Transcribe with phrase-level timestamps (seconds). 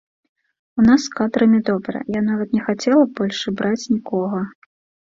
[0.79, 4.47] У нас з кадрамі добра, я нават не хацела б больш браць нікога.